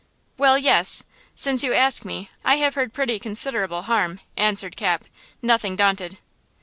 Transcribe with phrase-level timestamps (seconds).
[0.35, 5.03] "Well, yes–since you ask me, I have heard pretty considerable harm!" answered Cap,
[5.43, 6.17] nothing daunted.